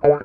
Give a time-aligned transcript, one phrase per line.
[0.00, 0.20] Hello,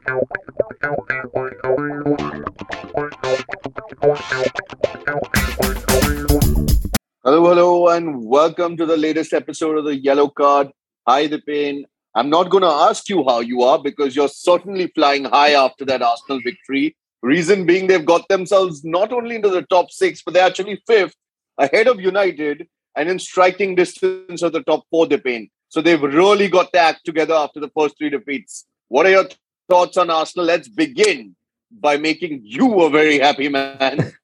[7.23, 10.69] hello, and welcome to the latest episode of the Yellow Card.
[11.07, 11.85] Hi, Dipen.
[12.13, 15.85] I'm not going to ask you how you are because you're certainly flying high after
[15.85, 16.95] that Arsenal victory.
[17.23, 21.15] Reason being, they've got themselves not only into the top six, but they're actually fifth
[21.57, 25.49] ahead of United and in striking distance of the top four, Dipen.
[25.69, 28.67] So they've really got their act together after the first three defeats.
[28.89, 29.27] What are your
[29.69, 30.45] thoughts on Arsenal?
[30.45, 31.35] Let's begin
[31.71, 34.13] by making you a very happy man.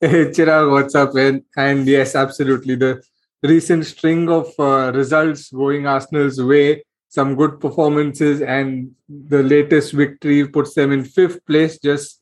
[0.00, 1.44] Hey Chirag, what's up, man?
[1.56, 2.74] And yes, absolutely.
[2.74, 3.00] The
[3.40, 10.48] recent string of uh, results going Arsenal's way, some good performances, and the latest victory
[10.48, 12.20] puts them in fifth place, just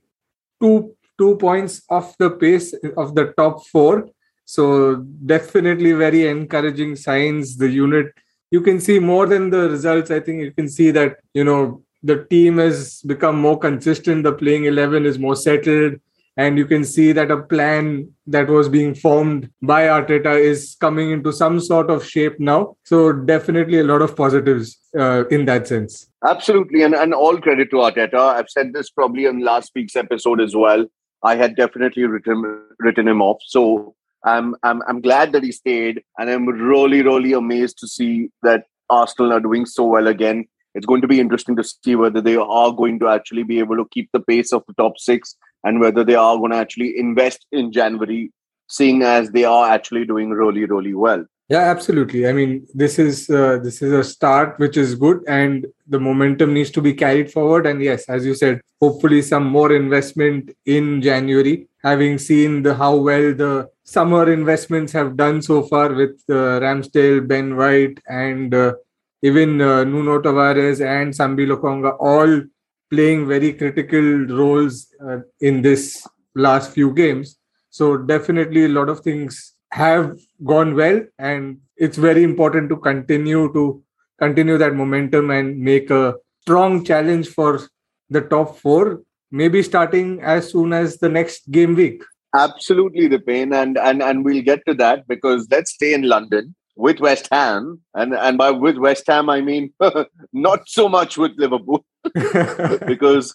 [0.60, 4.10] two two points off the pace of the top four.
[4.44, 7.56] So definitely very encouraging signs.
[7.56, 8.12] The unit
[8.50, 10.10] you can see more than the results.
[10.10, 14.24] I think you can see that you know the team has become more consistent.
[14.24, 16.00] The playing eleven is more settled
[16.38, 21.10] and you can see that a plan that was being formed by Arteta is coming
[21.10, 22.77] into some sort of shape now.
[22.84, 26.08] So definitely a lot of positives uh, in that sense.
[26.24, 28.14] Absolutely, and, and all credit to Arteta.
[28.14, 30.86] I've said this probably in last week's episode as well.
[31.24, 33.38] I had definitely written written him off.
[33.44, 38.30] So I'm I'm I'm glad that he stayed, and I'm really really amazed to see
[38.44, 40.46] that Arsenal are doing so well again.
[40.74, 43.77] It's going to be interesting to see whether they are going to actually be able
[43.77, 46.98] to keep the pace of the top six and whether they are going to actually
[46.98, 48.30] invest in January,
[48.69, 51.24] seeing as they are actually doing really, really well.
[51.48, 52.28] Yeah, absolutely.
[52.28, 56.52] I mean, this is uh, this is a start which is good, and the momentum
[56.52, 57.66] needs to be carried forward.
[57.66, 61.66] And yes, as you said, hopefully some more investment in January.
[61.83, 67.27] Having seen the how well the summer investments have done so far with uh, Ramsdale,
[67.27, 68.74] Ben White, and uh,
[69.22, 72.42] even uh, Nuno Tavares and Sambi Lokonga all
[72.91, 77.36] playing very critical roles uh, in this last few games.
[77.70, 83.52] So definitely a lot of things have gone well, and it's very important to continue
[83.52, 83.83] to
[84.18, 87.61] continue that momentum and make a strong challenge for
[88.08, 89.02] the top four.
[89.30, 92.02] Maybe starting as soon as the next game week.
[92.35, 97.00] Absolutely, Dipen, and and and we'll get to that because let's stay in London with
[97.00, 99.72] West Ham, and and by with West Ham I mean
[100.33, 101.84] not so much with Liverpool.
[102.86, 103.34] because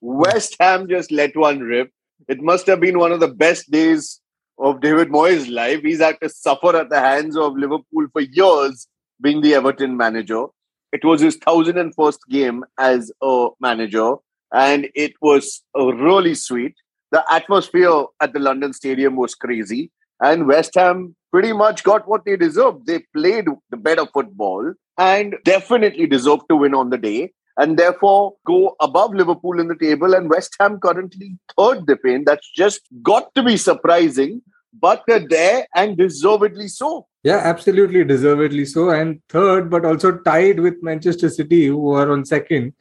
[0.00, 1.92] West Ham just let one rip.
[2.28, 4.20] It must have been one of the best days
[4.58, 5.80] of David Moyes' life.
[5.82, 8.88] He's had to suffer at the hands of Liverpool for years,
[9.22, 10.46] being the Everton manager.
[10.92, 14.16] It was his 1001st game as a manager,
[14.52, 16.74] and it was really sweet.
[17.12, 22.24] The atmosphere at the London Stadium was crazy, and West Ham pretty much got what
[22.24, 22.86] they deserved.
[22.86, 28.34] They played the better football and definitely deserved to win on the day and therefore
[28.46, 30.14] go above Liverpool in the table.
[30.14, 32.24] And West Ham currently third pain.
[32.24, 34.42] That's just got to be surprising,
[34.78, 37.06] but they're there and deservedly so.
[37.22, 38.90] Yeah, absolutely deservedly so.
[38.90, 42.72] And third, but also tied with Manchester City, who are on second.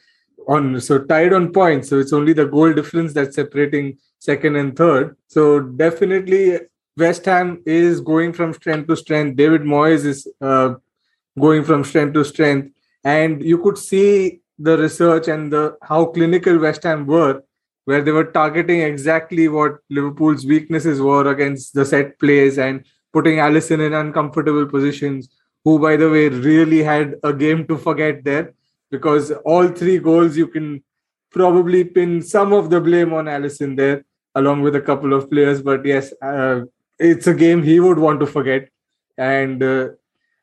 [0.48, 1.90] On so tied on points.
[1.90, 5.16] So it's only the goal difference that's separating second and third.
[5.28, 6.60] So definitely
[7.00, 9.38] West Ham is going from strength to strength.
[9.38, 10.76] David Moyes is uh,
[11.40, 12.72] going from strength to strength.
[13.04, 17.42] And you could see the research and the how clinical West Ham were,
[17.86, 23.38] where they were targeting exactly what Liverpool's weaknesses were against the set plays and putting
[23.38, 25.30] Alisson in uncomfortable positions.
[25.66, 28.54] Who, by the way, really had a game to forget there
[28.92, 30.84] because all three goals you can
[31.31, 34.06] probably pin some of the blame on Alisson there,
[34.36, 35.62] along with a couple of players.
[35.62, 36.62] But yes, uh,
[37.00, 38.70] it's a game he would want to forget.
[39.18, 39.90] And uh,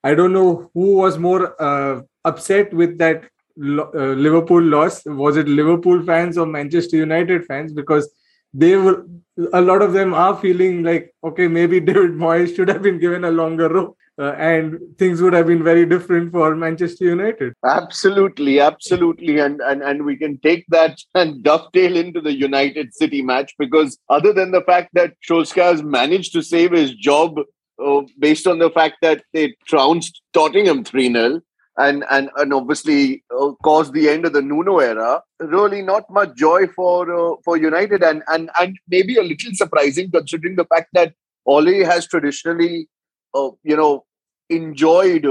[0.04, 3.24] I don't know who was more uh, upset with that
[3.58, 5.04] uh, Liverpool loss?
[5.06, 7.72] Was it Liverpool fans or Manchester United fans?
[7.72, 8.12] Because
[8.56, 9.04] they were
[9.52, 13.24] a lot of them are feeling like okay, maybe David Moyes should have been given
[13.24, 13.96] a longer rope.
[14.18, 17.52] Uh, and things would have been very different for Manchester United.
[17.66, 23.20] Absolutely, absolutely, and and and we can take that and dovetail into the United City
[23.20, 27.40] match because other than the fact that Solskjaer has managed to save his job
[27.84, 31.42] uh, based on the fact that they trounced Tottenham three 0
[31.78, 35.22] and and and obviously uh, caused the end of the Nuno era.
[35.40, 40.10] Really, not much joy for uh, for United, and and and maybe a little surprising
[40.10, 41.14] considering the fact that
[41.44, 42.88] Ole has traditionally,
[43.34, 44.04] uh, you know,
[44.48, 45.26] enjoyed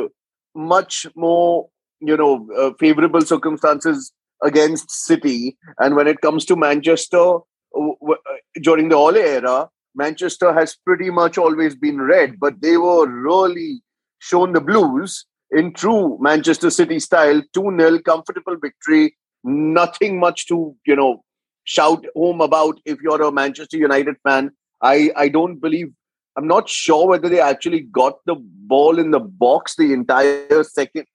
[0.56, 1.68] much more,
[2.00, 4.12] you know, uh, favorable circumstances
[4.44, 7.38] against City, and when it comes to Manchester
[7.76, 8.16] uh,
[8.62, 13.82] during the Ole era, Manchester has pretty much always been red, but they were really
[14.20, 19.16] shown the blues in true Manchester City style, 2 0 comfortable victory.
[19.48, 21.24] nothing much to you know
[21.66, 24.52] shout home about if you're a Manchester United fan.
[24.82, 25.92] I I don't believe.
[26.38, 28.36] I'm not sure whether they actually got the
[28.72, 31.06] ball in the box the entire second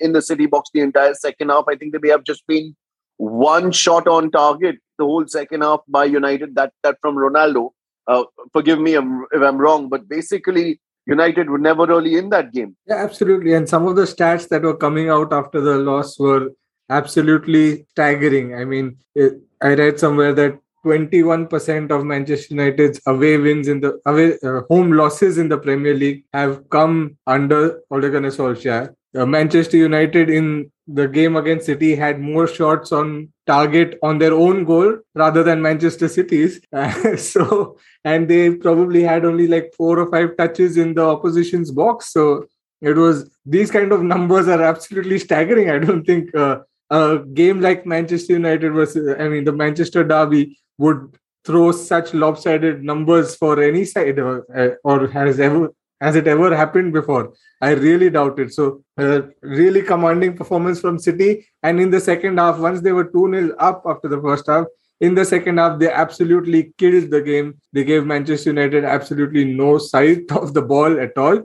[0.00, 1.64] in the City box the entire second half.
[1.68, 2.74] I think they have just been
[3.16, 6.54] one shot on target the whole second half by United.
[6.56, 7.70] That that from Ronaldo.
[8.06, 12.76] Uh, forgive me if I'm wrong, but basically United were never really in that game.
[12.86, 13.52] Yeah, absolutely.
[13.54, 16.50] And some of the stats that were coming out after the loss were
[16.90, 18.54] absolutely staggering.
[18.54, 24.00] I mean, it, I read somewhere that 21% of Manchester United's away wins in the
[24.06, 28.94] away uh, home losses in the Premier League have come under Ole Gunnar Solskjaer.
[29.16, 34.32] Uh, Manchester United in the game against City had more shots on target on their
[34.32, 36.60] own goal rather than Manchester City's.
[36.72, 41.70] Uh, so, and they probably had only like four or five touches in the opposition's
[41.70, 42.12] box.
[42.12, 42.46] So,
[42.82, 45.70] it was these kind of numbers are absolutely staggering.
[45.70, 46.60] I don't think uh,
[46.90, 52.82] a game like Manchester United versus, I mean, the Manchester Derby would throw such lopsided
[52.82, 57.70] numbers for any side or, uh, or has ever has it ever happened before i
[57.70, 62.58] really doubt it so uh, really commanding performance from city and in the second half
[62.58, 64.66] once they were 2-0 up after the first half
[65.00, 69.78] in the second half they absolutely killed the game they gave manchester united absolutely no
[69.78, 71.42] sight of the ball at all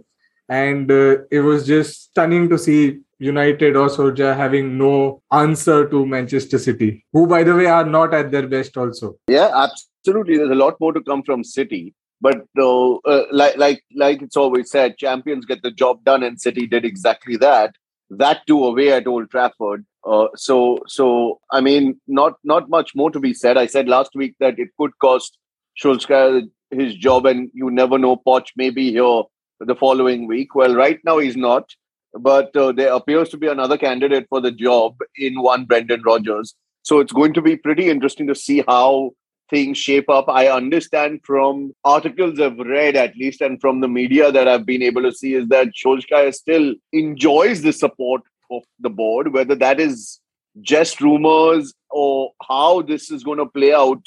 [0.50, 6.06] and uh, it was just stunning to see United or Solskjaer having no answer to
[6.06, 9.16] Manchester City, who, by the way, are not at their best also.
[9.28, 10.38] Yeah, absolutely.
[10.38, 11.94] There's a lot more to come from City.
[12.22, 16.40] But uh, uh, like like like it's always said, champions get the job done, and
[16.40, 17.76] City did exactly that.
[18.10, 19.86] That too away at Old Trafford.
[20.06, 23.58] Uh, so so I mean, not not much more to be said.
[23.58, 25.38] I said last week that it could cost
[25.84, 28.18] Solskjaer his job, and you never know.
[28.18, 29.24] Poch may be here
[29.60, 30.54] the following week.
[30.54, 31.66] Well, right now he's not
[32.14, 36.56] but uh, there appears to be another candidate for the job in one Brendan Rodgers.
[36.84, 39.12] So it's going to be pretty interesting to see how
[39.52, 40.28] things shape up.
[40.28, 44.82] I understand from articles I've read, at least, and from the media that I've been
[44.82, 49.80] able to see, is that Solskjaer still enjoys the support of the board, whether that
[49.80, 50.20] is
[50.62, 54.02] just rumors or how this is going to play out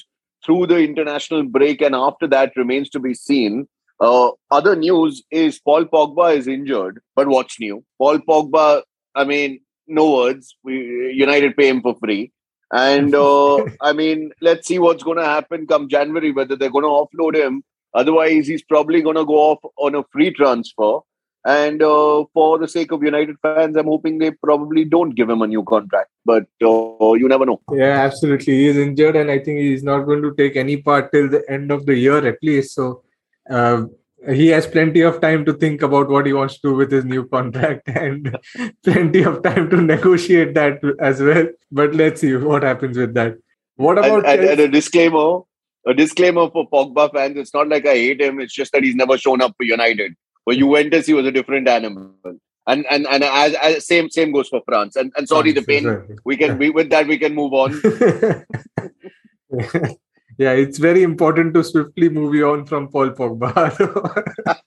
[0.45, 3.67] through the international break and after that remains to be seen.
[4.01, 7.85] Uh, other news is Paul Pogba is injured, but what's new?
[7.99, 8.83] Paul Pogba,
[9.15, 10.57] I mean, no words.
[10.63, 12.33] We United pay him for free,
[12.75, 16.33] and uh, I mean, let's see what's going to happen come January.
[16.33, 17.63] Whether they're going to offload him,
[17.95, 20.99] otherwise he's probably going to go off on a free transfer.
[21.47, 25.43] And uh, for the sake of United fans, I'm hoping they probably don't give him
[25.43, 26.11] a new contract.
[26.25, 27.61] But uh, you never know.
[27.71, 28.65] Yeah, absolutely.
[28.65, 31.71] He's injured, and I think he's not going to take any part till the end
[31.71, 32.75] of the year at least.
[32.75, 33.03] So
[33.51, 33.85] uh,
[34.33, 37.05] he has plenty of time to think about what he wants to do with his
[37.05, 38.37] new contract and
[38.83, 41.47] plenty of time to negotiate that as well.
[41.71, 43.37] But let's see what happens with that.
[43.77, 45.41] What about and, and, and a disclaimer?
[45.87, 48.41] A disclaimer for Pogba fans: It's not like I hate him.
[48.41, 50.15] It's just that he's never shown up for United.
[50.45, 52.15] For Juventus, he was a different animal.
[52.67, 54.97] And and and as, as same same goes for France.
[54.97, 56.19] And and sorry, the pain.
[56.25, 57.79] We can we, with that we can move on.
[60.39, 63.55] yeah, it's very important to swiftly move on from Paul Pogba.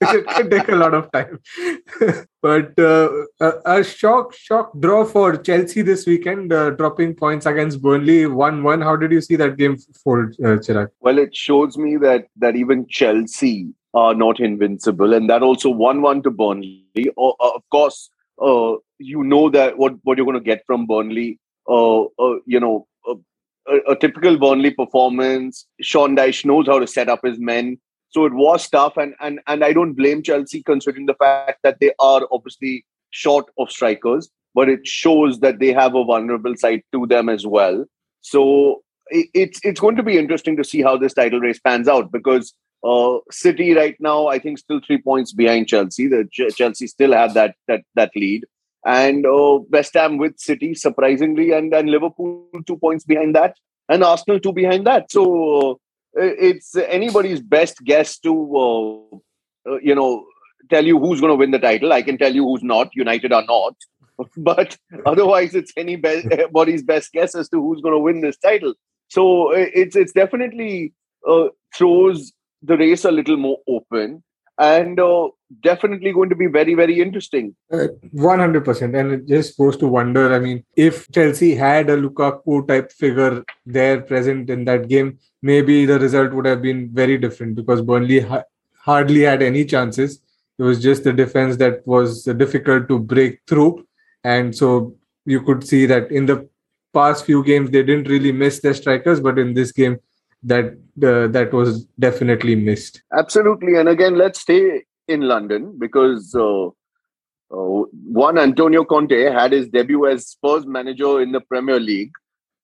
[0.00, 1.40] it can take a lot of time.
[2.42, 3.08] but uh,
[3.40, 8.62] a, a, shock shock draw for Chelsea this weekend, uh, dropping points against Burnley one
[8.62, 8.80] one.
[8.80, 10.88] How did you see that game fold, uh, Chirag?
[11.00, 16.02] Well, it shows me that that even Chelsea are not invincible, and that also one
[16.02, 16.84] one to Burnley.
[17.16, 21.38] Of course, uh, you know that what what you're going to get from Burnley.
[21.68, 22.86] Uh, uh, you know,
[23.70, 25.66] a, a, typical Burnley performance.
[25.80, 27.78] Sean Dyche knows how to set up his men.
[28.10, 31.78] So it was tough, and and and I don't blame Chelsea considering the fact that
[31.80, 36.82] they are obviously short of strikers, but it shows that they have a vulnerable side
[36.92, 37.84] to them as well.
[38.22, 41.86] So it, it's it's going to be interesting to see how this title race pans
[41.86, 46.06] out because uh, City right now, I think, still three points behind Chelsea.
[46.06, 48.44] The Ch- Chelsea still have that that that lead
[48.88, 53.54] and uh, West Ham with City surprisingly, and and Liverpool two points behind that,
[53.88, 55.12] and Arsenal two behind that.
[55.12, 55.72] So
[56.18, 58.32] uh, it's anybody's best guess to
[58.64, 59.16] uh,
[59.70, 60.24] uh you know
[60.70, 61.92] tell you who's going to win the title.
[61.92, 62.88] I can tell you who's not.
[62.94, 63.76] United are not,
[64.38, 68.74] but otherwise it's anybody's best guess as to who's going to win this title.
[69.08, 70.94] So it's it's definitely
[71.28, 74.22] uh, throws the race a little more open
[74.58, 75.28] and uh,
[75.62, 77.54] definitely going to be very very interesting.
[77.72, 82.66] Uh, 100% and it just goes to wonder i mean if chelsea had a lukaku
[82.66, 87.54] type figure there present in that game maybe the result would have been very different
[87.54, 88.44] because burnley ha-
[88.88, 90.20] hardly had any chances.
[90.58, 93.86] It was just the defense that was difficult to break through.
[94.24, 96.48] And so you could see that in the
[96.94, 99.98] past few games they didn't really miss their strikers, but in this game
[100.42, 100.66] that
[101.02, 103.02] uh, that was definitely missed.
[103.16, 106.70] Absolutely, and again, let's stay in London because uh, uh,
[107.50, 112.12] one Antonio Conte had his debut as Spurs manager in the Premier League.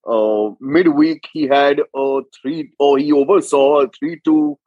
[0.06, 4.58] Uh, midweek, he had a three, or he oversaw a three-two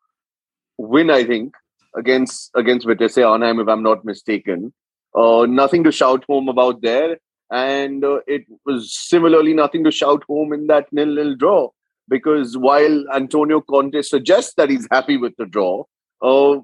[0.78, 1.54] win, I think,
[1.96, 4.74] against against Vitesse Arnhem, if I'm not mistaken.
[5.16, 7.20] Uh, nothing to shout home about there,
[7.52, 11.70] and uh, it was similarly nothing to shout home in that nil-nil draw.
[12.10, 15.84] Because while Antonio Conte suggests that he's happy with the draw,
[16.22, 16.58] uh,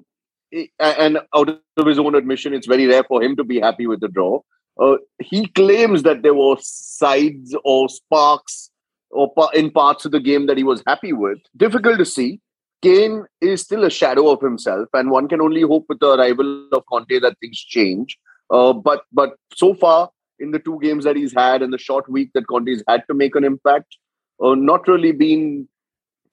[0.78, 4.00] and out of his own admission, it's very rare for him to be happy with
[4.00, 4.40] the draw.
[4.80, 8.70] Uh, he claims that there were sides or sparks
[9.10, 11.38] or in parts of the game that he was happy with.
[11.56, 12.40] Difficult to see.
[12.82, 16.68] Kane is still a shadow of himself, and one can only hope with the arrival
[16.72, 18.18] of Conte that things change.
[18.50, 22.08] Uh, but but so far in the two games that he's had and the short
[22.10, 23.96] week that Conte's had to make an impact,
[24.42, 25.68] uh, not really been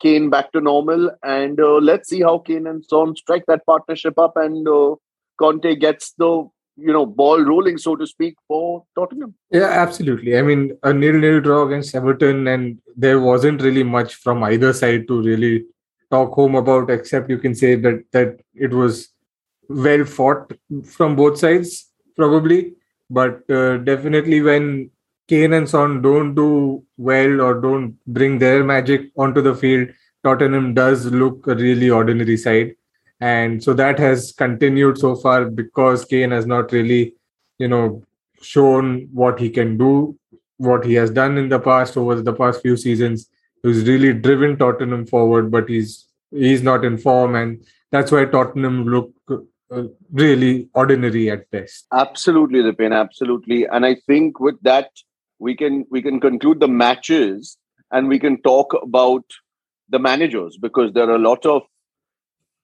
[0.01, 1.11] Kane back to normal.
[1.23, 4.95] And uh, let's see how Kane and Son strike that partnership up and uh,
[5.39, 9.35] Conte gets the you know ball rolling, so to speak, for Tottenham.
[9.51, 10.37] Yeah, absolutely.
[10.37, 15.07] I mean, a nil-nil draw against Everton, and there wasn't really much from either side
[15.07, 15.65] to really
[16.09, 19.09] talk home about, except you can say that that it was
[19.69, 20.53] well fought
[20.85, 22.73] from both sides, probably.
[23.09, 24.91] But uh, definitely, when
[25.31, 29.87] Kane and Son don't do well or don't bring their magic onto the field,
[30.25, 32.75] Tottenham does look a really ordinary side.
[33.21, 37.13] And so that has continued so far because Kane has not really,
[37.59, 38.03] you know,
[38.41, 40.17] shown what he can do,
[40.57, 43.29] what he has done in the past over the past few seasons.
[43.63, 48.85] He's really driven Tottenham forward, but he's he's not in form, and that's why Tottenham
[48.85, 51.85] look uh, really ordinary at best.
[51.93, 53.65] Absolutely, Dipen, absolutely.
[53.65, 54.89] And I think with that,
[55.41, 57.57] we can we can conclude the matches
[57.91, 59.23] and we can talk about
[59.89, 61.63] the managers because there are a lot of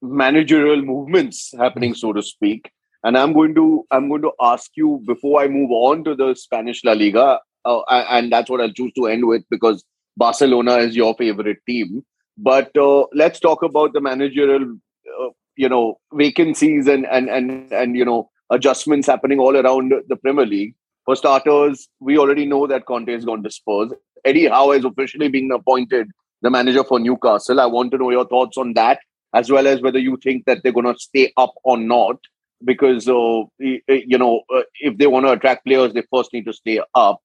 [0.02, 2.72] managerial movements happening so to speak.
[3.08, 3.66] And i'm going to
[3.96, 7.26] i'm going to ask you before i move on to the spanish la liga
[7.64, 7.82] uh,
[8.16, 9.84] and that's what i'll choose to end with because
[10.24, 12.04] barcelona is your favorite team.
[12.38, 14.66] But uh, let's talk about the managerial
[15.20, 15.86] uh, you know
[16.24, 18.20] vacancies and and and and you know
[18.58, 20.76] adjustments happening all around the premier league
[21.08, 23.94] for starters, we already know that Conte has gone to Spurs.
[24.26, 26.12] Eddie Howe has officially been appointed
[26.42, 27.62] the manager for Newcastle.
[27.62, 29.00] I want to know your thoughts on that,
[29.34, 32.18] as well as whether you think that they're going to stay up or not.
[32.64, 36.54] Because uh, you know, uh, if they want to attract players, they first need to
[36.54, 37.22] stay up.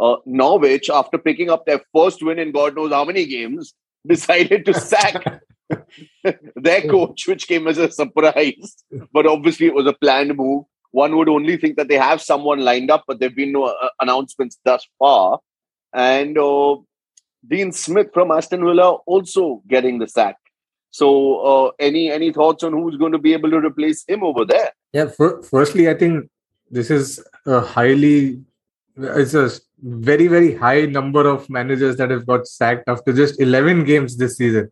[0.00, 3.74] Uh, Norwich, after picking up their first win in God knows how many games,
[4.06, 5.42] decided to sack
[6.56, 8.82] their coach, which came as a surprise.
[9.12, 10.64] But obviously, it was a planned move
[10.96, 13.64] one would only think that they have someone lined up, but there have been no
[13.64, 15.40] uh, announcements thus far.
[15.92, 16.76] And uh,
[17.46, 20.36] Dean Smith from Aston Villa also getting the sack.
[20.90, 21.08] So,
[21.50, 24.70] uh, any any thoughts on who's going to be able to replace him over there?
[24.94, 26.30] Yeah, for, firstly, I think
[26.70, 28.40] this is a highly
[28.96, 29.50] it's a
[29.82, 34.38] very very high number of managers that have got sacked after just 11 games this
[34.38, 34.70] season.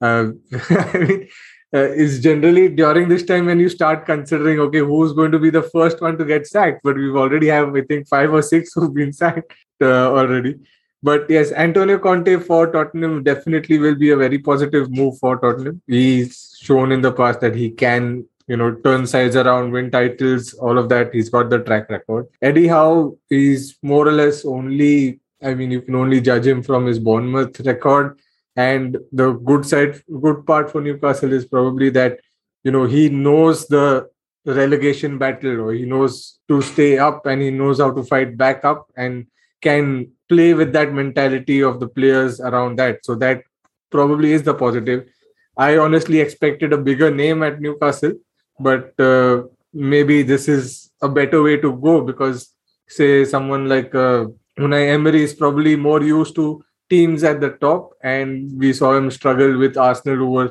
[0.00, 0.24] Uh,
[0.70, 1.28] I mean,
[1.74, 5.50] uh, is generally during this time when you start considering okay who's going to be
[5.50, 6.80] the first one to get sacked?
[6.84, 10.56] But we've already have i think five or six who've been sacked uh, already.
[11.02, 15.80] But yes antonio conte for tottenham definitely will be a very positive move for tottenham.
[15.86, 20.52] He's shown in the past that he can you know turn sides around win titles
[20.54, 21.14] all of that.
[21.14, 22.26] He's got the track record.
[22.42, 26.86] Eddie howe is more or less only i mean you can only judge him from
[26.86, 28.18] his bournemouth record
[28.56, 32.20] and the good side, good part for Newcastle is probably that
[32.64, 34.08] you know he knows the
[34.44, 38.64] relegation battle, or he knows to stay up, and he knows how to fight back
[38.64, 39.26] up, and
[39.60, 43.04] can play with that mentality of the players around that.
[43.04, 43.42] So that
[43.90, 45.08] probably is the positive.
[45.56, 48.14] I honestly expected a bigger name at Newcastle,
[48.58, 49.42] but uh,
[49.72, 52.54] maybe this is a better way to go because,
[52.88, 54.26] say, someone like uh,
[54.58, 59.10] Unai Emery is probably more used to teams at the top, and we saw him
[59.10, 60.50] struggle with Arsenal, who were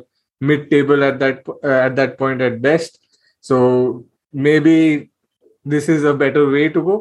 [0.50, 3.00] mid-table at that uh, at that point at best.
[3.50, 3.58] So
[4.34, 4.78] maybe
[5.74, 6.98] this is a better way to go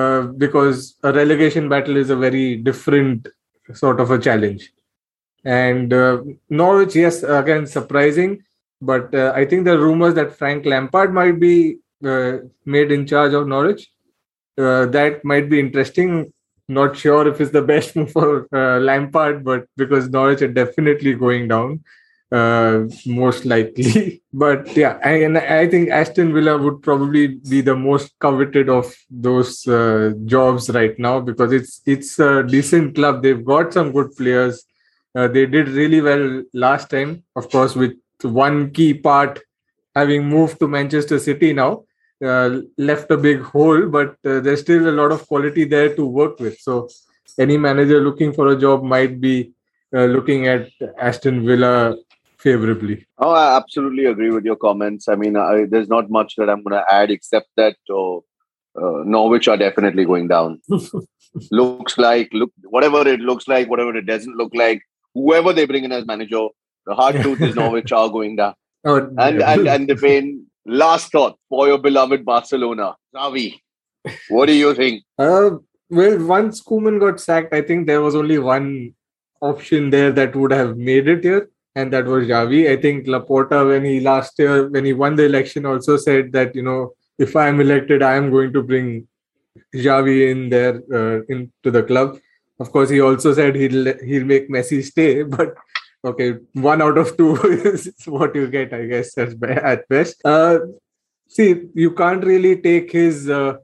[0.00, 3.28] uh, because a relegation battle is a very different
[3.82, 4.72] sort of a challenge.
[5.44, 8.42] And uh, Norwich, yes, again surprising,
[8.80, 13.34] but uh, I think the rumors that Frank Lampard might be uh, made in charge
[13.34, 13.90] of Norwich.
[14.56, 16.32] Uh, that might be interesting
[16.68, 21.14] not sure if it's the best move for uh, Lampard, but because Norwich are definitely
[21.14, 21.82] going down.
[22.32, 24.22] uh, most likely.
[24.32, 28.92] but yeah, I, and I think Aston Villa would probably be the most coveted of
[29.10, 33.22] those uh, jobs right now because it's it's a decent club.
[33.22, 34.64] They've got some good players.
[35.14, 37.92] Uh, they did really well last time, of course, with
[38.22, 39.40] one key part
[39.94, 41.84] having moved to Manchester City now.
[42.24, 46.06] Uh, left a big hole, but uh, there's still a lot of quality there to
[46.06, 46.58] work with.
[46.58, 46.88] So,
[47.38, 49.52] any manager looking for a job might be
[49.94, 51.96] uh, looking at Aston Villa
[52.38, 53.06] favorably.
[53.18, 55.08] Oh, I absolutely agree with your comments.
[55.08, 58.24] I mean, I, there's not much that I'm going to add except that oh,
[58.76, 60.60] uh, Norwich are definitely going down.
[61.50, 64.82] looks like look whatever it looks like, whatever it doesn't look like.
[65.14, 66.48] Whoever they bring in as manager,
[66.86, 68.54] the hard truth is Norwich are going down.
[68.84, 70.44] Oh, and, and and Dipen.
[70.66, 73.60] Last thought for your beloved Barcelona, Xavi.
[74.28, 75.02] What do you think?
[75.18, 75.50] Uh,
[75.90, 78.94] well, once Koeman got sacked, I think there was only one
[79.40, 82.70] option there that would have made it here, and that was Xavi.
[82.70, 86.54] I think Laporta, when he last year, when he won the election, also said that,
[86.54, 89.06] you know, if I am elected, I am going to bring
[89.74, 92.18] Xavi in there uh, into the club.
[92.58, 95.54] Of course, he also said he'll he'll make Messi stay, but
[96.04, 100.20] okay, one out of two is what you get, I guess, at best.
[100.24, 100.58] Uh,
[101.28, 103.54] see, you can't really take his uh,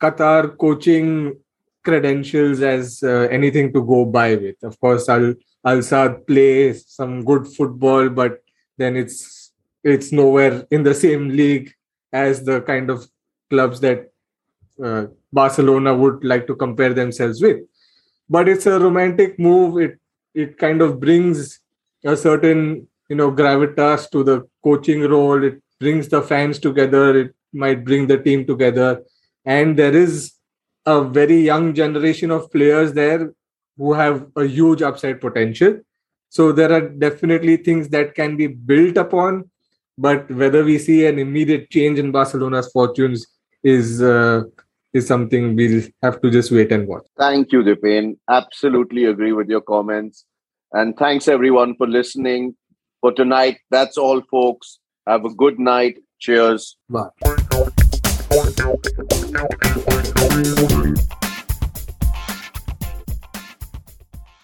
[0.00, 1.36] Qatar coaching
[1.84, 4.56] credentials as uh, anything to go by with.
[4.62, 5.34] Of course, Al
[5.64, 8.42] Al Sadd plays some good football, but
[8.78, 9.52] then it's
[9.84, 11.72] it's nowhere in the same league
[12.12, 13.06] as the kind of
[13.50, 14.12] clubs that
[14.82, 17.60] uh, Barcelona would like to compare themselves with.
[18.28, 19.80] But it's a romantic move.
[19.80, 19.98] It
[20.34, 21.60] it kind of brings
[22.04, 25.42] a certain you know gravitas to the coaching role.
[25.42, 27.18] It brings the fans together.
[27.18, 29.02] It might bring the team together,
[29.44, 30.32] and there is
[30.86, 33.32] a very young generation of players there
[33.76, 35.80] who have a huge upside potential.
[36.28, 39.50] So there are definitely things that can be built upon,
[39.98, 43.26] but whether we see an immediate change in Barcelona's fortunes
[43.62, 44.42] is uh,
[44.92, 47.06] is something we'll have to just wait and watch.
[47.18, 48.16] Thank you, Dipen.
[48.28, 50.24] Absolutely agree with your comments,
[50.72, 52.54] and thanks everyone for listening.
[53.00, 54.78] For tonight, that's all, folks.
[55.06, 55.98] Have a good night.
[56.20, 56.76] Cheers.
[56.88, 57.08] Bye.